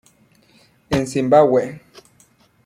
[0.89, 1.79] En Zimbabwe